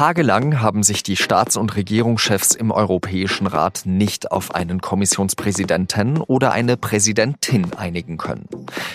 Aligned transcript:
Tagelang 0.00 0.62
haben 0.62 0.82
sich 0.82 1.02
die 1.02 1.14
Staats- 1.14 1.58
und 1.58 1.76
Regierungschefs 1.76 2.54
im 2.54 2.70
Europäischen 2.70 3.46
Rat 3.46 3.82
nicht 3.84 4.32
auf 4.32 4.54
einen 4.54 4.80
Kommissionspräsidenten 4.80 6.22
oder 6.22 6.52
eine 6.52 6.78
Präsidentin 6.78 7.74
einigen 7.76 8.16
können. 8.16 8.48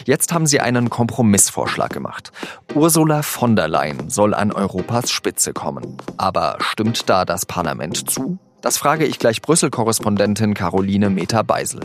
Jetzt 0.06 0.34
haben 0.34 0.48
sie 0.48 0.62
einen 0.62 0.90
Kompromissvorschlag 0.90 1.94
gemacht. 1.94 2.32
Ursula 2.74 3.22
von 3.22 3.56
der 3.56 3.68
Leyen 3.68 4.10
soll 4.10 4.34
an 4.34 4.52
Europas 4.52 5.12
Spitze 5.12 5.54
kommen. 5.54 5.96
Aber 6.18 6.58
stimmt 6.60 7.08
da 7.08 7.24
das 7.24 7.46
Parlament 7.46 8.10
zu? 8.10 8.40
Das 8.62 8.78
frage 8.80 9.06
ich 9.06 9.20
gleich 9.20 9.44
Brüssel-Korrespondentin 9.44 10.56
Caroline 10.56 11.12
Meter-Beisel. 11.12 11.82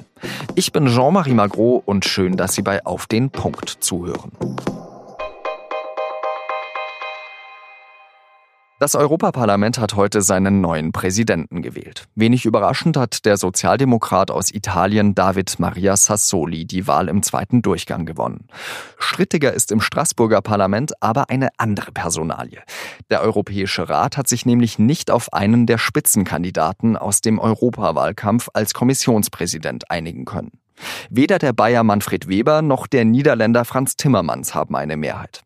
Ich 0.54 0.72
bin 0.72 0.86
Jean-Marie 0.86 1.34
Magro 1.34 1.82
und 1.84 2.06
schön, 2.06 2.38
dass 2.38 2.54
Sie 2.54 2.62
bei 2.62 2.86
Auf 2.86 3.06
den 3.06 3.28
Punkt 3.28 3.68
zuhören. 3.68 4.32
Das 8.80 8.94
Europaparlament 8.94 9.78
hat 9.78 9.94
heute 9.94 10.22
seinen 10.22 10.62
neuen 10.62 10.92
Präsidenten 10.92 11.60
gewählt. 11.60 12.08
Wenig 12.14 12.46
überraschend 12.46 12.96
hat 12.96 13.26
der 13.26 13.36
Sozialdemokrat 13.36 14.30
aus 14.30 14.50
Italien 14.50 15.14
David 15.14 15.58
Maria 15.58 15.98
Sassoli 15.98 16.64
die 16.64 16.86
Wahl 16.86 17.08
im 17.08 17.22
zweiten 17.22 17.60
Durchgang 17.60 18.06
gewonnen. 18.06 18.48
Strittiger 18.98 19.52
ist 19.52 19.70
im 19.70 19.82
Straßburger 19.82 20.40
Parlament 20.40 20.94
aber 21.02 21.28
eine 21.28 21.50
andere 21.58 21.92
Personalie. 21.92 22.62
Der 23.10 23.20
Europäische 23.20 23.86
Rat 23.90 24.16
hat 24.16 24.30
sich 24.30 24.46
nämlich 24.46 24.78
nicht 24.78 25.10
auf 25.10 25.34
einen 25.34 25.66
der 25.66 25.76
Spitzenkandidaten 25.76 26.96
aus 26.96 27.20
dem 27.20 27.38
Europawahlkampf 27.38 28.48
als 28.54 28.72
Kommissionspräsident 28.72 29.90
einigen 29.90 30.24
können. 30.24 30.59
Weder 31.12 31.40
der 31.40 31.52
Bayer 31.52 31.82
Manfred 31.82 32.28
Weber 32.28 32.62
noch 32.62 32.86
der 32.86 33.04
Niederländer 33.04 33.64
Franz 33.64 33.96
Timmermans 33.96 34.54
haben 34.54 34.76
eine 34.76 34.96
Mehrheit. 34.96 35.42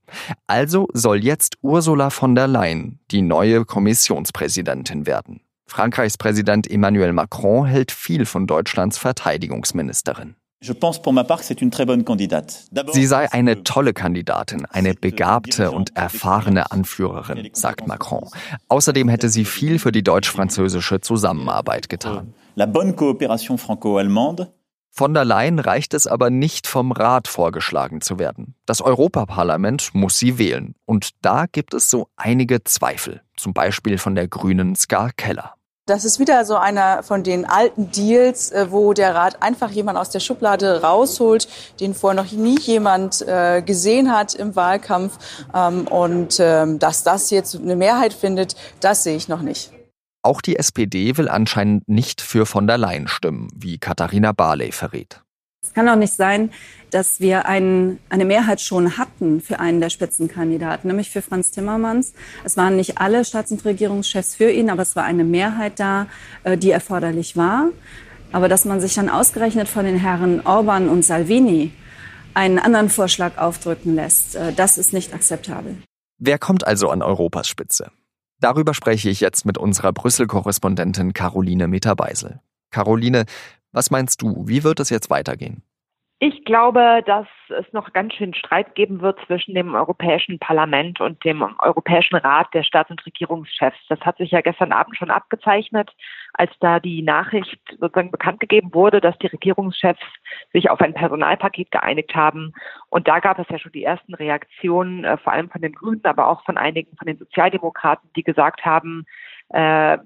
Also 0.46 0.88
soll 0.92 1.24
jetzt 1.24 1.56
Ursula 1.62 2.10
von 2.10 2.34
der 2.34 2.46
Leyen 2.46 2.98
die 3.10 3.23
neue 3.23 3.65
Kommissionspräsidentin 3.65 5.07
werden. 5.07 5.40
Frankreichs 5.66 6.18
Präsident 6.18 6.70
Emmanuel 6.70 7.15
Macron 7.15 7.65
hält 7.65 7.92
viel 7.92 8.26
von 8.26 8.46
Deutschlands 8.46 8.98
Verteidigungsministerin. 8.98 10.35
Sie 10.60 13.07
sei 13.07 13.32
eine 13.32 13.65
tolle 13.65 13.95
Kandidatin, 13.95 14.66
eine 14.66 14.92
begabte 14.92 15.70
und 15.70 15.96
erfahrene 15.96 16.73
Anführerin, 16.73 17.48
sagt 17.54 17.87
Macron. 17.87 18.29
Außerdem 18.68 19.09
hätte 19.09 19.30
sie 19.30 19.46
viel 19.46 19.79
für 19.79 19.92
die 19.92 20.02
deutsch-französische 20.02 21.01
Zusammenarbeit 21.01 21.88
getan. 21.88 22.35
La 22.54 22.66
bonne 22.66 22.92
coopération 22.92 23.57
franco-allemande 23.57 24.52
von 24.96 25.12
der 25.12 25.24
Leyen 25.24 25.59
reicht 25.59 25.92
es 25.92 26.06
aber 26.06 26.30
nicht 26.30 26.68
vom 26.68 26.92
Rat 26.92 27.26
vorgeschlagen 27.26 28.00
zu 28.00 28.20
werden. 28.20 28.54
Das 28.64 28.80
Europaparlament 28.80 29.92
muss 29.92 30.20
sie 30.20 30.38
wählen. 30.38 30.76
Und 30.84 31.10
da 31.20 31.46
gibt 31.51 31.74
es 31.74 31.90
so 31.90 32.06
einige 32.14 32.62
Zweifel. 32.62 33.20
Zum 33.36 33.52
Beispiel 33.52 33.98
von 33.98 34.14
der 34.14 34.28
grünen 34.28 34.76
Ska 34.76 35.10
Keller. 35.16 35.54
Das 35.86 36.04
ist 36.04 36.20
wieder 36.20 36.45
so 36.45 36.54
einer 36.54 37.02
von 37.02 37.24
den 37.24 37.45
alten 37.45 37.90
Deals, 37.90 38.52
äh, 38.52 38.68
wo 38.70 38.92
der 38.92 39.16
Rat 39.16 39.42
einfach 39.42 39.70
jemand 39.70 39.98
aus 39.98 40.10
der 40.10 40.20
Schublade 40.20 40.82
rausholt, 40.82 41.48
den 41.80 41.92
vorher 41.92 42.23
noch 42.23 42.30
nie 42.30 42.58
jemand 42.60 43.20
äh, 43.23 43.62
gesehen 43.62 44.12
hat 44.16 44.34
im 44.34 44.54
Wahlkampf. 44.54 45.18
Ähm, 45.52 45.88
und 45.88 46.36
ähm, 46.38 46.79
dass 46.79 47.02
das 47.02 47.30
jetzt 47.30 47.56
eine 47.56 47.74
Mehrheit 47.74 48.14
findet, 48.14 48.54
das 48.79 49.02
sehe 49.02 49.16
ich 49.16 49.26
noch 49.26 49.42
nicht. 49.42 49.73
Auch 50.24 50.40
die 50.40 50.56
SPD 50.56 51.18
will 51.18 51.28
anscheinend 51.28 51.86
nicht 51.86 52.22
für 52.22 52.46
von 52.46 52.66
der 52.66 52.78
Leyen 52.78 53.08
stimmen, 53.08 53.48
wie 53.54 53.76
Katharina 53.76 54.32
Barley 54.32 54.72
verrät. 54.72 55.20
Es 55.62 55.74
kann 55.74 55.86
auch 55.86 55.96
nicht 55.96 56.14
sein, 56.14 56.50
dass 56.90 57.20
wir 57.20 57.44
ein, 57.46 57.98
eine 58.08 58.24
Mehrheit 58.24 58.62
schon 58.62 58.96
hatten 58.96 59.42
für 59.42 59.60
einen 59.60 59.80
der 59.80 59.90
Spitzenkandidaten, 59.90 60.88
nämlich 60.88 61.10
für 61.10 61.20
Franz 61.20 61.50
Timmermans. 61.50 62.14
Es 62.42 62.56
waren 62.56 62.76
nicht 62.76 62.98
alle 62.98 63.26
Staats- 63.26 63.50
und 63.50 63.66
Regierungschefs 63.66 64.34
für 64.34 64.50
ihn, 64.50 64.70
aber 64.70 64.80
es 64.80 64.97
war 64.97 65.04
eine 65.04 65.25
Mehrheit 65.25 65.78
da, 65.78 66.06
äh, 66.42 66.56
die 66.56 66.70
erforderlich 66.70 67.36
war. 67.36 67.68
Aber 68.32 68.48
dass 68.48 68.64
man 68.64 68.80
sich 68.80 68.94
dann 68.94 69.10
ausgerechnet 69.10 69.68
von 69.68 69.84
den 69.84 69.98
Herren 69.98 70.40
Orban 70.46 70.88
und 70.88 71.04
Salvini 71.04 71.72
einen 72.32 72.58
anderen 72.58 72.88
Vorschlag 72.88 73.36
aufdrücken 73.36 73.94
lässt, 73.94 74.36
äh, 74.36 74.54
das 74.54 74.78
ist 74.78 74.94
nicht 74.94 75.12
akzeptabel. 75.12 75.76
Wer 76.18 76.38
kommt 76.38 76.66
also 76.66 76.88
an 76.88 77.02
Europas 77.02 77.46
Spitze? 77.46 77.90
Darüber 78.40 78.74
spreche 78.74 79.08
ich 79.08 79.20
jetzt 79.20 79.46
mit 79.46 79.58
unserer 79.58 79.92
Brüssel-Korrespondentin 79.92 81.12
Caroline 81.12 81.68
Meter-Beisel. 81.68 82.40
Caroline, 82.70 83.24
was 83.72 83.90
meinst 83.90 84.22
du, 84.22 84.46
wie 84.46 84.64
wird 84.64 84.80
es 84.80 84.90
jetzt 84.90 85.10
weitergehen? 85.10 85.62
Ich 86.26 86.42
glaube, 86.46 87.02
dass 87.04 87.26
es 87.50 87.70
noch 87.74 87.92
ganz 87.92 88.14
schön 88.14 88.32
Streit 88.32 88.74
geben 88.74 89.02
wird 89.02 89.20
zwischen 89.26 89.54
dem 89.54 89.74
Europäischen 89.74 90.38
Parlament 90.38 90.98
und 90.98 91.22
dem 91.22 91.42
Europäischen 91.58 92.16
Rat 92.16 92.46
der 92.54 92.62
Staats- 92.62 92.90
und 92.90 93.04
Regierungschefs. 93.04 93.76
Das 93.90 94.00
hat 94.00 94.16
sich 94.16 94.30
ja 94.30 94.40
gestern 94.40 94.72
Abend 94.72 94.96
schon 94.96 95.10
abgezeichnet, 95.10 95.90
als 96.32 96.50
da 96.60 96.80
die 96.80 97.02
Nachricht 97.02 97.60
sozusagen 97.78 98.10
bekannt 98.10 98.40
gegeben 98.40 98.72
wurde, 98.72 99.02
dass 99.02 99.18
die 99.18 99.26
Regierungschefs 99.26 100.00
sich 100.54 100.70
auf 100.70 100.80
ein 100.80 100.94
Personalpaket 100.94 101.70
geeinigt 101.70 102.14
haben. 102.14 102.54
Und 102.88 103.06
da 103.06 103.18
gab 103.18 103.38
es 103.38 103.46
ja 103.50 103.58
schon 103.58 103.72
die 103.72 103.84
ersten 103.84 104.14
Reaktionen, 104.14 105.04
äh, 105.04 105.18
vor 105.18 105.34
allem 105.34 105.50
von 105.50 105.60
den 105.60 105.74
Grünen, 105.74 106.00
aber 106.04 106.28
auch 106.28 106.42
von 106.46 106.56
einigen 106.56 106.96
von 106.96 107.06
den 107.06 107.18
Sozialdemokraten, 107.18 108.08
die 108.16 108.24
gesagt 108.24 108.64
haben, 108.64 109.04
äh, 109.50 109.98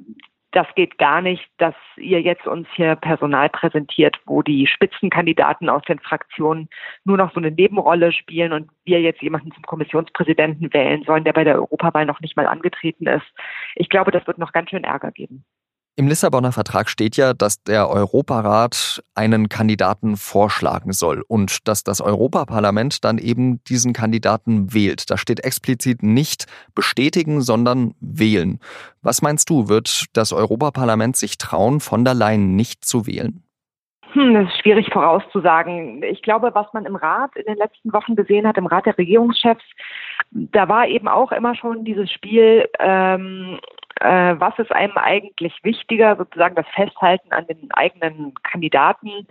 das 0.52 0.66
geht 0.74 0.96
gar 0.98 1.20
nicht, 1.20 1.46
dass 1.58 1.74
ihr 1.96 2.20
jetzt 2.22 2.46
uns 2.46 2.66
hier 2.74 2.96
Personal 2.96 3.50
präsentiert, 3.50 4.18
wo 4.24 4.42
die 4.42 4.66
Spitzenkandidaten 4.66 5.68
aus 5.68 5.82
den 5.82 5.98
Fraktionen 5.98 6.68
nur 7.04 7.18
noch 7.18 7.32
so 7.32 7.40
eine 7.40 7.50
Nebenrolle 7.50 8.12
spielen 8.12 8.52
und 8.52 8.70
wir 8.84 9.00
jetzt 9.00 9.20
jemanden 9.20 9.52
zum 9.52 9.62
Kommissionspräsidenten 9.64 10.72
wählen 10.72 11.02
sollen, 11.04 11.24
der 11.24 11.34
bei 11.34 11.44
der 11.44 11.56
Europawahl 11.56 12.06
noch 12.06 12.20
nicht 12.20 12.36
mal 12.36 12.46
angetreten 12.46 13.06
ist. 13.06 13.26
Ich 13.74 13.90
glaube, 13.90 14.10
das 14.10 14.26
wird 14.26 14.38
noch 14.38 14.52
ganz 14.52 14.70
schön 14.70 14.84
Ärger 14.84 15.12
geben. 15.12 15.44
Im 15.98 16.06
Lissabonner 16.06 16.52
Vertrag 16.52 16.88
steht 16.88 17.16
ja, 17.16 17.34
dass 17.34 17.64
der 17.64 17.90
Europarat 17.90 19.02
einen 19.16 19.48
Kandidaten 19.48 20.16
vorschlagen 20.16 20.92
soll 20.92 21.24
und 21.26 21.66
dass 21.66 21.82
das 21.82 22.00
Europaparlament 22.00 23.04
dann 23.04 23.18
eben 23.18 23.64
diesen 23.64 23.94
Kandidaten 23.94 24.72
wählt. 24.72 25.10
Da 25.10 25.18
steht 25.18 25.44
explizit 25.44 26.04
nicht 26.04 26.46
bestätigen, 26.76 27.40
sondern 27.40 27.96
wählen. 28.00 28.60
Was 29.02 29.22
meinst 29.22 29.50
du, 29.50 29.68
wird 29.68 30.04
das 30.12 30.32
Europaparlament 30.32 31.16
sich 31.16 31.36
trauen, 31.36 31.80
von 31.80 32.04
der 32.04 32.14
Leyen 32.14 32.54
nicht 32.54 32.84
zu 32.84 33.08
wählen? 33.08 33.42
Hm, 34.12 34.34
das 34.34 34.52
ist 34.52 34.60
schwierig 34.60 34.92
vorauszusagen. 34.92 36.04
Ich 36.04 36.22
glaube, 36.22 36.54
was 36.54 36.72
man 36.72 36.86
im 36.86 36.94
Rat 36.94 37.34
in 37.34 37.44
den 37.44 37.56
letzten 37.56 37.92
Wochen 37.92 38.14
gesehen 38.14 38.46
hat, 38.46 38.56
im 38.56 38.66
Rat 38.66 38.86
der 38.86 38.96
Regierungschefs, 38.96 39.64
da 40.30 40.68
war 40.68 40.86
eben 40.86 41.08
auch 41.08 41.32
immer 41.32 41.56
schon 41.56 41.84
dieses 41.84 42.08
Spiel, 42.12 42.68
ähm, 42.78 43.58
äh, 44.00 44.34
was 44.38 44.58
ist 44.58 44.72
einem 44.72 44.96
eigentlich 44.96 45.58
wichtiger, 45.62 46.16
sozusagen 46.16 46.54
das 46.54 46.66
Festhalten 46.74 47.32
an 47.32 47.46
den 47.46 47.70
eigenen 47.72 48.34
Kandidaten 48.42 49.26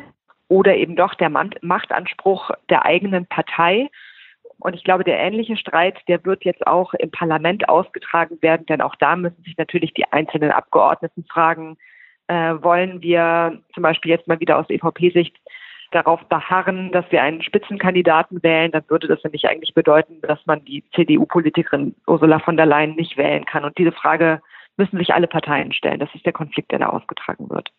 oder 0.50 0.76
eben 0.76 0.96
doch 0.96 1.14
der 1.16 1.30
Machtanspruch 1.30 2.52
der 2.70 2.86
eigenen 2.86 3.26
Partei. 3.26 3.90
Und 4.60 4.74
ich 4.74 4.84
glaube, 4.84 5.04
der 5.04 5.20
ähnliche 5.20 5.58
Streit, 5.58 6.00
der 6.08 6.24
wird 6.26 6.44
jetzt 6.44 6.66
auch 6.66 6.94
im 6.96 7.12
Parlament 7.12 7.70
ausgetragen 7.70 8.42
werden, 8.42 8.66
denn 8.66 8.82
auch 8.82 8.96
da 8.96 9.16
müssen 9.16 9.44
sich 9.44 9.58
natürlich 9.58 9.94
die 9.94 10.06
einzelnen 10.12 10.52
Abgeordneten 10.52 11.26
fragen, 11.30 11.78
äh, 12.28 12.56
wollen 12.62 13.02
wir 13.02 13.62
zum 13.74 13.84
Beispiel 13.84 14.12
jetzt 14.12 14.28
mal 14.28 14.40
wieder 14.40 14.58
aus 14.58 14.70
EVP-Sicht 14.70 15.38
darauf 15.92 16.22
beharren, 16.26 16.92
dass 16.92 17.10
wir 17.12 17.22
einen 17.22 17.42
Spitzenkandidaten 17.42 18.44
wählen, 18.44 18.72
dann 18.72 18.84
würde 18.90 19.08
das 19.08 19.24
nämlich 19.24 19.48
eigentlich 19.48 19.74
bedeuten, 19.74 20.20
dass 20.22 20.46
man 20.46 20.66
die 20.66 20.84
CDU-Politikerin 20.94 21.96
Ursula 22.08 22.40
von 22.40 22.58
der 22.58 22.66
Leyen 22.66 22.96
nicht 22.96 23.16
wählen 23.16 23.46
kann. 23.46 23.64
Und 23.64 23.78
diese 23.78 23.94
Frage 23.94 24.42
müssen 24.78 24.98
sich 24.98 25.14
alle 25.14 25.28
Parteien 25.28 25.74
stellen. 25.74 26.00
Das 26.00 26.14
ist 26.14 26.26
der 26.26 26.34
Konflikt, 26.34 26.72
der 26.72 26.80
da 26.80 26.90
ausgetragen 26.90 27.50
wird. 27.50 27.72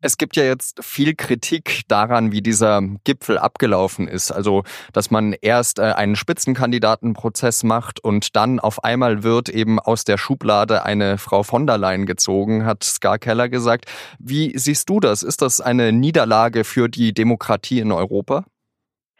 Es 0.00 0.16
gibt 0.16 0.36
ja 0.36 0.44
jetzt 0.44 0.84
viel 0.84 1.16
Kritik 1.16 1.80
daran, 1.88 2.30
wie 2.30 2.40
dieser 2.40 2.80
Gipfel 3.02 3.36
abgelaufen 3.36 4.06
ist. 4.06 4.30
Also, 4.30 4.62
dass 4.92 5.10
man 5.10 5.34
erst 5.42 5.80
äh, 5.80 5.92
einen 5.96 6.14
Spitzenkandidatenprozess 6.14 7.64
macht 7.64 7.98
und 8.04 8.36
dann 8.36 8.60
auf 8.60 8.84
einmal 8.84 9.24
wird 9.24 9.48
eben 9.48 9.80
aus 9.80 10.04
der 10.04 10.16
Schublade 10.16 10.84
eine 10.84 11.18
Frau 11.18 11.42
von 11.42 11.66
der 11.66 11.78
Leyen 11.78 12.06
gezogen, 12.06 12.64
hat 12.64 12.84
Ska 12.84 13.18
Keller 13.18 13.48
gesagt. 13.48 13.86
Wie 14.20 14.56
siehst 14.56 14.88
du 14.88 15.00
das? 15.00 15.24
Ist 15.24 15.42
das 15.42 15.60
eine 15.60 15.90
Niederlage 15.90 16.62
für 16.62 16.88
die 16.88 17.12
Demokratie 17.12 17.80
in 17.80 17.90
Europa? 17.90 18.44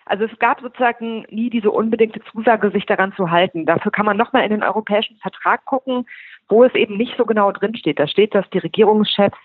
Also 0.05 0.25
es 0.25 0.39
gab 0.39 0.61
sozusagen 0.61 1.27
nie 1.29 1.51
diese 1.51 1.73
unbedingte 1.73 2.21
Zusage, 2.33 2.71
sich 2.71 2.87
daran 2.87 3.13
zu 3.17 3.31
halten. 3.31 3.67
Dafür 3.67 3.91
kann 3.91 4.07
man 4.07 4.17
nochmal 4.17 4.45
in 4.45 4.51
den 4.51 4.63
europäischen 4.63 5.17
Vertrag 5.17 5.65
gucken 5.65 6.07
wo 6.49 6.65
es 6.65 6.75
eben 6.75 6.97
nicht 6.97 7.17
so 7.17 7.25
genau 7.25 7.53
drinsteht. 7.53 7.99
Da 7.99 8.07
steht, 8.07 8.35
dass 8.35 8.49
die 8.51 8.59
Regierungschefs 8.59 9.39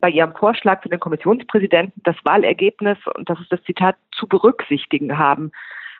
bei 0.00 0.10
ihrem 0.10 0.34
Vorschlag 0.34 0.82
für 0.82 0.88
den 0.88 1.00
Kommissionspräsidenten 1.00 2.02
das 2.04 2.16
Wahlergebnis, 2.24 2.98
und 3.14 3.28
das 3.28 3.40
ist 3.40 3.52
das 3.52 3.62
Zitat, 3.64 3.96
zu 4.12 4.26
berücksichtigen 4.26 5.18
haben. 5.18 5.50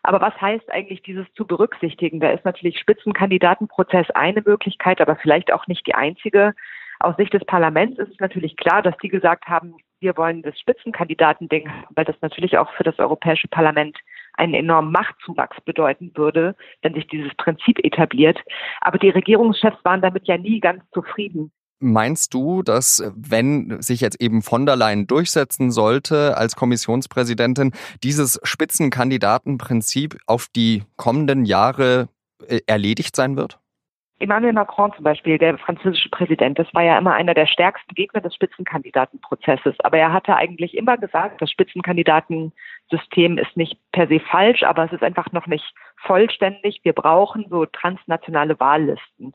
Aber 0.03 0.21
was 0.21 0.41
heißt 0.41 0.71
eigentlich 0.71 1.03
dieses 1.03 1.27
zu 1.35 1.47
berücksichtigen? 1.47 2.21
Da 2.21 2.31
ist 2.31 2.45
natürlich 2.45 2.79
Spitzenkandidatenprozess 2.79 4.11
eine 4.11 4.43
Möglichkeit, 4.43 5.01
aber 5.01 5.17
vielleicht 5.17 5.53
auch 5.53 5.67
nicht 5.67 5.87
die 5.87 5.95
einzige. 5.95 6.55
Aus 7.01 7.17
Sicht 7.17 7.33
des 7.33 7.45
Parlaments 7.45 7.99
ist 7.99 8.13
es 8.13 8.21
natürlich 8.21 8.57
klar, 8.57 8.83
dass 8.83 8.97
die 8.99 9.09
gesagt 9.09 9.47
haben, 9.47 9.75
wir 10.01 10.17
wollen 10.17 10.43
das 10.43 10.59
Spitzenkandidatending, 10.59 11.69
weil 11.91 12.05
das 12.05 12.17
natürlich 12.21 12.59
auch 12.59 12.73
für 12.73 12.85
das 12.85 12.99
Europäische 12.99 13.49
Parlament 13.49 13.99
einen 14.39 14.55
enormen 14.55 14.93
Machtzuwachs 14.93 15.57
bedeuten 15.65 16.13
würde, 16.15 16.57
wenn 16.83 16.95
sich 16.95 17.07
dieses 17.09 17.35
Prinzip 17.37 17.79
etabliert. 17.85 18.39
Aber 18.81 18.99
die 18.99 19.11
Regierungschefs 19.11 19.85
waren 19.85 20.01
damit 20.01 20.27
ja 20.27 20.39
nie 20.39 20.61
ganz 20.61 20.83
zufrieden. 20.93 21.51
Meinst 21.81 22.35
du, 22.35 22.63
dass 22.65 23.05
wenn 23.15 23.81
sich 23.81 24.01
jetzt 24.01 24.21
eben 24.21 24.43
von 24.43 24.67
der 24.67 24.75
Leyen 24.75 25.07
durchsetzen 25.07 25.71
sollte 25.71 26.37
als 26.37 26.57
Kommissionspräsidentin, 26.57 27.73
dieses 28.03 28.41
Spitzenkandidatenprinzip 28.43 30.19
auf 30.27 30.49
die 30.55 30.83
kommenden 30.97 31.45
Jahre 31.45 32.09
äh, 32.49 32.61
erledigt 32.67 33.15
sein 33.15 33.37
wird? 33.37 33.61
Emmanuel 34.21 34.53
Macron 34.53 34.93
zum 34.95 35.05
Beispiel, 35.05 35.39
der 35.39 35.59
französische 35.59 36.09
Präsident, 36.09 36.59
das 36.59 36.73
war 36.75 36.83
ja 36.83 36.99
immer 36.99 37.15
einer 37.15 37.35
der 37.35 37.47
stärksten 37.47 37.95
Gegner 37.95 38.21
des 38.21 38.35
Spitzenkandidatenprozesses. 38.35 39.77
Aber 39.81 39.99
er 39.99 40.13
hatte 40.13 40.35
eigentlich 40.35 40.77
immer 40.77 40.97
gesagt, 40.97 41.41
das 41.41 41.51
Spitzenkandidatensystem 41.51 43.39
ist 43.39 43.57
nicht 43.57 43.79
per 43.93 44.09
se 44.09 44.19
falsch, 44.19 44.65
aber 44.65 44.85
es 44.85 44.93
ist 44.93 45.05
einfach 45.05 45.31
noch 45.33 45.47
nicht 45.47 45.73
vollständig. 45.97 46.81
Wir 46.83 46.95
brauchen 46.95 47.47
so 47.49 47.65
transnationale 47.67 48.59
Wahllisten. 48.59 49.35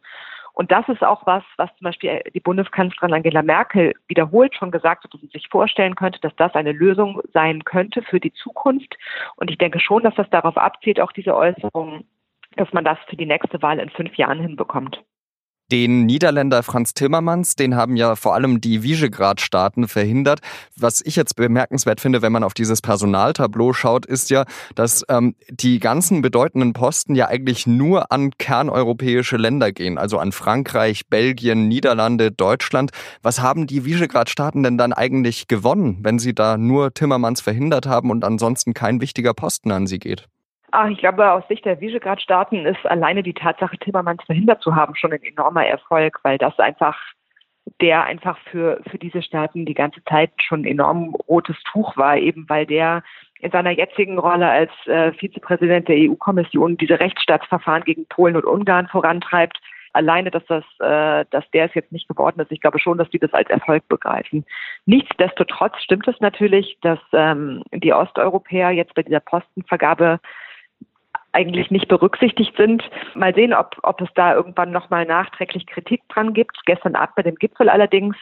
Und 0.53 0.71
das 0.71 0.87
ist 0.87 1.03
auch 1.03 1.25
was, 1.25 1.43
was 1.57 1.69
zum 1.77 1.85
Beispiel 1.85 2.21
die 2.33 2.39
Bundeskanzlerin 2.39 3.13
Angela 3.13 3.41
Merkel 3.41 3.93
wiederholt 4.07 4.53
schon 4.55 4.69
gesagt 4.69 5.03
hat, 5.03 5.11
sie 5.19 5.27
sich 5.27 5.47
vorstellen 5.49 5.95
könnte, 5.95 6.19
dass 6.19 6.35
das 6.35 6.53
eine 6.53 6.73
Lösung 6.73 7.21
sein 7.33 7.63
könnte 7.63 8.03
für 8.03 8.19
die 8.19 8.33
Zukunft. 8.33 8.95
Und 9.35 9.49
ich 9.49 9.57
denke 9.57 9.79
schon, 9.79 10.03
dass 10.03 10.13
das 10.13 10.29
darauf 10.29 10.57
abzielt, 10.57 10.99
auch 10.99 11.11
diese 11.11 11.35
Äußerung, 11.35 12.05
dass 12.57 12.71
man 12.73 12.83
das 12.83 12.97
für 13.09 13.15
die 13.15 13.25
nächste 13.25 13.61
Wahl 13.61 13.79
in 13.79 13.89
fünf 13.89 14.15
Jahren 14.15 14.39
hinbekommt. 14.39 14.99
Den 15.71 16.05
Niederländer 16.05 16.61
Franz 16.61 16.93
Timmermans, 16.93 17.55
den 17.55 17.75
haben 17.75 17.95
ja 17.95 18.15
vor 18.15 18.35
allem 18.35 18.59
die 18.59 18.83
Visegrad-Staaten 18.83 19.87
verhindert. 19.87 20.39
Was 20.77 21.01
ich 21.03 21.15
jetzt 21.15 21.35
bemerkenswert 21.35 22.01
finde, 22.01 22.21
wenn 22.21 22.33
man 22.33 22.43
auf 22.43 22.53
dieses 22.53 22.81
Personaltableau 22.81 23.71
schaut, 23.71 24.05
ist 24.05 24.29
ja, 24.29 24.43
dass 24.75 25.05
ähm, 25.09 25.35
die 25.49 25.79
ganzen 25.79 26.21
bedeutenden 26.21 26.73
Posten 26.73 27.15
ja 27.15 27.27
eigentlich 27.27 27.65
nur 27.65 28.11
an 28.11 28.31
kerneuropäische 28.37 29.37
Länder 29.37 29.71
gehen, 29.71 29.97
also 29.97 30.19
an 30.19 30.33
Frankreich, 30.33 31.07
Belgien, 31.07 31.69
Niederlande, 31.69 32.31
Deutschland. 32.31 32.91
Was 33.23 33.41
haben 33.41 33.65
die 33.65 33.85
Visegrad-Staaten 33.85 34.63
denn 34.63 34.77
dann 34.77 34.91
eigentlich 34.91 35.47
gewonnen, 35.47 35.99
wenn 36.01 36.19
sie 36.19 36.35
da 36.35 36.57
nur 36.57 36.93
Timmermans 36.93 37.39
verhindert 37.41 37.87
haben 37.87 38.11
und 38.11 38.25
ansonsten 38.25 38.73
kein 38.73 38.99
wichtiger 38.99 39.33
Posten 39.33 39.71
an 39.71 39.87
sie 39.87 39.99
geht? 39.99 40.27
Ach, 40.75 40.89
ich 40.89 40.97
glaube, 40.97 41.31
aus 41.31 41.47
Sicht 41.49 41.65
der 41.65 41.79
Visegrad-Staaten 41.79 42.65
ist 42.65 42.83
alleine 42.87 43.21
die 43.21 43.35
Tatsache, 43.35 43.77
Timmermans 43.77 44.23
verhindert 44.23 44.63
zu 44.63 44.75
haben, 44.75 44.95
schon 44.95 45.13
ein 45.13 45.21
enormer 45.21 45.63
Erfolg, 45.67 46.17
weil 46.23 46.39
das 46.39 46.57
einfach 46.57 46.97
der 47.79 48.05
einfach 48.05 48.39
für, 48.49 48.81
für 48.89 48.97
diese 48.97 49.21
Staaten 49.21 49.67
die 49.67 49.75
ganze 49.75 50.03
Zeit 50.05 50.31
schon 50.41 50.65
enorm 50.65 51.13
rotes 51.29 51.57
Tuch 51.71 51.95
war, 51.95 52.17
eben 52.17 52.49
weil 52.49 52.65
der 52.65 53.03
in 53.39 53.51
seiner 53.51 53.69
jetzigen 53.69 54.17
Rolle 54.17 54.49
als 54.49 54.71
äh, 54.87 55.11
Vizepräsident 55.11 55.89
der 55.89 55.97
EU-Kommission 56.09 56.75
diese 56.77 56.99
Rechtsstaatsverfahren 56.99 57.83
gegen 57.83 58.07
Polen 58.07 58.35
und 58.35 58.45
Ungarn 58.45 58.87
vorantreibt. 58.87 59.59
Alleine, 59.93 60.31
dass 60.31 60.43
das, 60.47 60.63
äh, 60.79 61.23
dass 61.29 61.47
der 61.51 61.65
es 61.65 61.75
jetzt 61.75 61.91
nicht 61.91 62.07
geworden 62.07 62.39
ist, 62.39 62.51
ich 62.51 62.61
glaube 62.61 62.79
schon, 62.79 62.97
dass 62.97 63.11
die 63.11 63.19
das 63.19 63.33
als 63.33 63.51
Erfolg 63.51 63.87
begreifen. 63.89 64.43
Nichtsdestotrotz 64.87 65.79
stimmt 65.83 66.07
es 66.07 66.19
natürlich, 66.19 66.79
dass 66.81 66.99
ähm, 67.11 67.61
die 67.71 67.93
Osteuropäer 67.93 68.71
jetzt 68.71 68.95
bei 68.95 69.03
dieser 69.03 69.19
Postenvergabe 69.19 70.19
eigentlich 71.33 71.71
nicht 71.71 71.87
berücksichtigt 71.87 72.55
sind. 72.57 72.83
Mal 73.15 73.33
sehen, 73.35 73.53
ob, 73.53 73.75
ob 73.83 74.01
es 74.01 74.09
da 74.15 74.33
irgendwann 74.35 74.71
nochmal 74.71 75.05
nachträglich 75.05 75.65
Kritik 75.67 76.01
dran 76.09 76.33
gibt. 76.33 76.57
Gestern 76.65 76.95
Abend 76.95 77.15
bei 77.15 77.23
dem 77.23 77.35
Gipfel 77.35 77.69
allerdings 77.69 78.15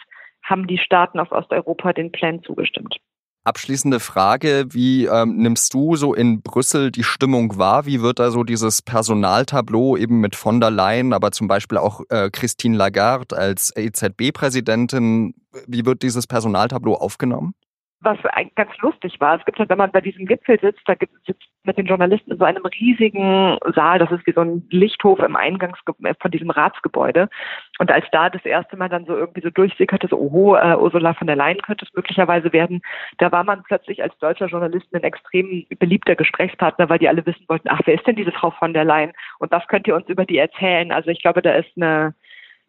haben 0.44 0.68
die 0.68 0.78
Staaten 0.78 1.20
aus 1.20 1.32
Osteuropa 1.32 1.94
den 1.94 2.12
Plan 2.12 2.42
zugestimmt. 2.44 2.98
Abschließende 3.44 4.00
Frage, 4.00 4.66
wie 4.70 5.06
ähm, 5.06 5.38
nimmst 5.38 5.74
du 5.74 5.96
so 5.96 6.14
in 6.14 6.44
Brüssel 6.44 6.92
die 6.92 7.04
Stimmung 7.04 7.58
wahr? 7.58 7.88
Wie 7.88 8.02
wird 8.02 8.20
da 8.20 8.30
so 8.30 8.44
dieses 8.44 8.84
Personaltableau 8.84 9.98
eben 9.98 10.20
mit 10.20 10.36
von 10.36 10.60
der 10.60 10.70
Leyen, 10.70 11.12
aber 11.12 11.32
zum 11.32 11.48
Beispiel 11.48 11.80
auch 11.80 12.02
äh, 12.10 12.30
Christine 12.32 12.78
Lagarde 12.78 13.36
als 13.36 13.76
EZB-Präsidentin, 13.76 15.34
wie 15.66 15.88
wird 15.88 16.04
dieses 16.04 16.28
Personaltableau 16.28 16.94
aufgenommen? 16.94 17.56
Was 18.02 18.18
ganz 18.56 18.72
lustig 18.80 19.20
war. 19.20 19.38
Es 19.38 19.46
gibt 19.46 19.60
halt, 19.60 19.70
wenn 19.70 19.78
man 19.78 19.92
bei 19.92 20.02
diesem 20.02 20.26
Gipfel 20.26 20.60
sitzt, 20.60 20.82
da 20.86 20.96
gibt 20.96 21.14
es 21.28 21.36
mit 21.64 21.78
den 21.78 21.86
Journalisten 21.86 22.32
in 22.32 22.38
so 22.38 22.46
einem 22.46 22.66
riesigen 22.66 23.58
Saal, 23.76 24.00
das 24.00 24.12
ist 24.12 24.26
wie 24.26 24.34
so 24.34 24.42
ein 24.42 24.68
Lichthof 24.72 25.20
im 25.20 25.36
Eingangs 25.36 25.78
äh, 26.04 26.14
von 26.20 26.32
diesem 26.32 26.50
Ratsgebäude. 26.50 27.30
Und 27.78 27.92
als 27.92 28.06
da 28.12 28.30
das 28.30 28.44
erste 28.44 28.78
Mal 28.78 28.90
dann 28.90 29.06
so 29.06 29.16
irgendwie 29.16 29.42
so 29.42 29.50
durchsickerte, 29.50 30.08
so, 30.08 30.18
oho, 30.18 30.56
äh, 30.56 30.76
Ursula 30.76 31.14
von 31.14 31.28
der 31.28 31.36
Leyen 31.36 31.62
könnte 31.62 31.86
es 31.86 31.94
möglicherweise 31.94 32.52
werden, 32.54 32.82
da 33.20 33.32
war 33.32 33.44
man 33.44 33.64
plötzlich 33.64 34.02
als 34.02 34.18
deutscher 34.18 34.48
Journalist 34.48 34.94
ein 34.94 35.04
extrem 35.04 35.66
beliebter 35.80 36.16
Gesprächspartner, 36.16 36.90
weil 36.90 37.00
die 37.00 37.10
alle 37.10 37.26
wissen 37.26 37.46
wollten, 37.48 37.70
ach, 37.70 37.82
wer 37.86 37.96
ist 37.96 38.08
denn 38.08 38.16
diese 38.16 38.32
Frau 38.32 38.52
von 38.52 38.74
der 38.74 38.86
Leyen? 38.86 39.14
Und 39.40 39.52
was 39.52 39.68
könnt 39.68 39.88
ihr 39.88 39.96
uns 39.96 40.10
über 40.10 40.26
die 40.26 40.38
erzählen? 40.38 40.92
Also 40.92 41.10
ich 41.10 41.22
glaube, 41.22 41.42
da 41.42 41.54
ist 41.54 41.70
eine, 41.76 42.16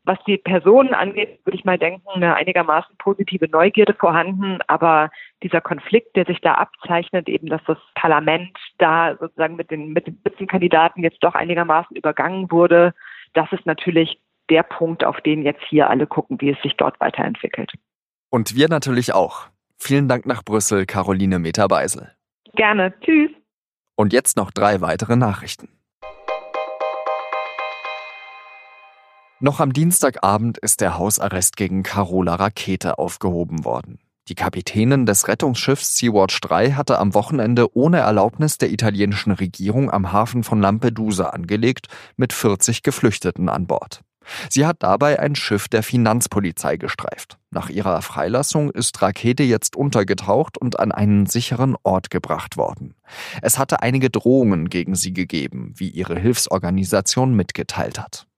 was 0.05 0.19
die 0.27 0.37
Personen 0.37 0.95
angeht, 0.95 1.41
würde 1.45 1.57
ich 1.57 1.65
mal 1.65 1.79
denken, 1.79 2.09
eine 2.09 2.35
einigermaßen 2.35 2.97
positive 2.99 3.49
Neugierde 3.49 3.95
vorhanden. 3.95 4.59
Aber 4.67 5.11
dieser 5.43 5.61
Konflikt, 5.61 6.17
der 6.17 6.25
sich 6.25 6.41
da 6.41 6.55
abzeichnet, 6.55 7.29
eben, 7.29 7.47
dass 7.47 7.63
das 7.67 7.79
Parlament 7.95 8.57
da 8.79 9.17
sozusagen 9.19 9.57
mit 9.57 9.71
den, 9.71 9.93
mit 9.93 10.07
den 10.07 10.17
Spitzenkandidaten 10.17 11.03
jetzt 11.03 11.19
doch 11.21 11.35
einigermaßen 11.35 11.97
übergangen 11.97 12.51
wurde, 12.51 12.95
das 13.35 13.51
ist 13.53 13.65
natürlich 13.65 14.21
der 14.51 14.65
Punkt, 14.65 15.05
auf 15.05 15.21
den 15.21 15.43
jetzt 15.43 15.63
hier 15.69 15.89
alle 15.89 16.07
gucken, 16.07 16.41
wie 16.41 16.51
es 16.51 16.61
sich 16.63 16.77
dort 16.77 16.99
weiterentwickelt. 17.01 17.73
Und 18.31 18.57
wir 18.57 18.69
natürlich 18.69 19.15
auch. 19.15 19.49
Vielen 19.79 20.09
Dank 20.09 20.27
nach 20.27 20.45
Brüssel, 20.45 20.85
Caroline 20.87 21.39
Meter-Beisel. 21.39 22.13
Gerne. 22.55 22.93
Tschüss. 23.01 23.31
Und 23.95 24.13
jetzt 24.13 24.37
noch 24.37 24.51
drei 24.51 24.81
weitere 24.81 25.17
Nachrichten. 25.17 25.69
Noch 29.45 29.59
am 29.59 29.73
Dienstagabend 29.73 30.59
ist 30.59 30.81
der 30.81 30.99
Hausarrest 30.99 31.57
gegen 31.57 31.83
Carola 31.83 32.37
Rakete 32.37 33.01
aufgehoben 33.01 33.65
worden. 33.65 33.99
Die 34.29 34.37
Kapitänin 34.37 35.05
des 35.05 35.27
Rettungsschiffs 35.27 35.97
Sea-Watch 35.97 36.41
3 36.43 36.75
hatte 36.75 37.01
am 37.01 37.13
Wochenende 37.13 37.77
ohne 37.77 37.99
Erlaubnis 37.99 38.59
der 38.59 38.71
italienischen 38.71 39.33
Regierung 39.33 39.91
am 39.91 40.13
Hafen 40.13 40.45
von 40.45 40.61
Lampedusa 40.61 41.31
angelegt, 41.31 41.89
mit 42.17 42.33
40 42.33 42.85
Geflüchteten 42.85 43.49
an 43.49 43.67
Bord. 43.67 44.03
Sie 44.49 44.65
hat 44.65 44.77
dabei 44.85 45.19
ein 45.19 45.35
Schiff 45.35 45.67
der 45.67 45.83
Finanzpolizei 45.83 46.77
gestreift. 46.77 47.37
Nach 47.51 47.69
ihrer 47.69 48.01
Freilassung 48.01 48.71
ist 48.71 49.03
Rakete 49.03 49.43
jetzt 49.43 49.75
untergetaucht 49.75 50.57
und 50.57 50.79
an 50.79 50.93
einen 50.93 51.27
sicheren 51.27 51.75
Ort 51.83 52.11
gebracht 52.11 52.57
worden. 52.57 52.95
Es 53.43 53.59
hatte 53.59 53.83
einige 53.83 54.09
Drohungen 54.09 54.69
gegen 54.69 54.95
sie 54.95 55.13
gegeben, 55.13 55.75
wie 55.75 55.89
ihre 55.89 56.17
Hilfsorganisation 56.17 57.35
mitgeteilt 57.35 57.99
hat. 57.99 58.29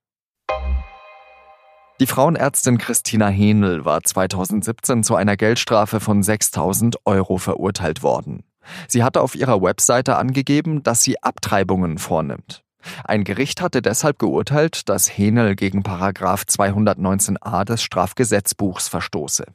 Die 2.01 2.07
Frauenärztin 2.09 2.79
Christina 2.79 3.29
Henel 3.29 3.85
war 3.85 4.03
2017 4.03 5.05
zu 5.05 5.15
einer 5.15 5.37
Geldstrafe 5.37 6.01
von 6.01 6.25
6000 6.25 6.97
Euro 7.05 7.39
verurteilt 7.39 8.03
worden. 8.03 8.43
Sie 8.89 9.05
hatte 9.05 9.21
auf 9.21 9.37
ihrer 9.37 9.63
Webseite 9.63 10.17
angegeben, 10.17 10.83
dass 10.83 11.05
sie 11.05 11.23
Abtreibungen 11.23 11.99
vornimmt. 11.99 12.65
Ein 13.05 13.23
Gericht 13.23 13.61
hatte 13.61 13.81
deshalb 13.81 14.19
geurteilt, 14.19 14.89
dass 14.89 15.07
Henel 15.09 15.55
gegen 15.55 15.85
Paragraph 15.85 16.43
219a 16.43 17.65
des 17.65 17.83
Strafgesetzbuchs 17.83 18.89
verstoße. 18.89 19.47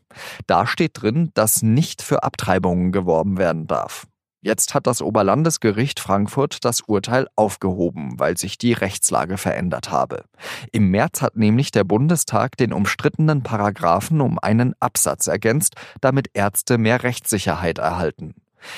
Da 0.47 0.65
steht 0.65 1.01
drin, 1.01 1.31
dass 1.33 1.61
nicht 1.61 2.01
für 2.01 2.23
Abtreibungen 2.23 2.93
geworben 2.93 3.37
werden 3.37 3.67
darf. 3.67 4.07
Jetzt 4.41 4.73
hat 4.73 4.87
das 4.87 5.01
Oberlandesgericht 5.01 5.99
Frankfurt 5.99 6.63
das 6.63 6.79
Urteil 6.81 7.27
aufgehoben, 7.35 8.17
weil 8.19 8.37
sich 8.37 8.57
die 8.57 8.71
Rechtslage 8.71 9.37
verändert 9.37 9.91
habe. 9.91 10.23
Im 10.71 10.91
März 10.91 11.21
hat 11.21 11.35
nämlich 11.35 11.71
der 11.71 11.83
Bundestag 11.83 12.55
den 12.55 12.71
umstrittenen 12.71 13.43
Paragraphen 13.43 14.21
um 14.21 14.39
einen 14.39 14.75
Absatz 14.79 15.27
ergänzt, 15.27 15.75
damit 15.99 16.29
Ärzte 16.33 16.77
mehr 16.77 17.03
Rechtssicherheit 17.03 17.79
erhalten. 17.79 18.33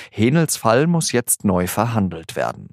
Henels 0.09 0.57
Fall 0.57 0.87
muss 0.87 1.11
jetzt 1.11 1.45
neu 1.45 1.67
verhandelt 1.67 2.35
werden. 2.35 2.69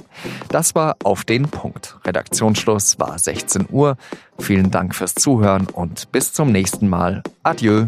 Das 0.50 0.76
war 0.76 0.96
auf 1.04 1.24
den 1.24 1.44
Punkt. 1.50 1.98
Redaktionsschluss 2.06 3.00
war 3.00 3.18
16 3.18 3.68
Uhr. 3.70 3.98
Vielen 4.40 4.72
Dank 4.72 4.96
fürs 4.96 5.16
Zuhören 5.16 5.68
und 5.68 6.12
bis 6.12 6.34
zum 6.34 6.52
nächsten 6.52 6.88
Mal. 6.90 7.24
Adieu. 7.44 7.88